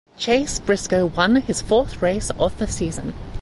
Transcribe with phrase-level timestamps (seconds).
[0.17, 3.13] Chase Briscoe won his fourth race of the season.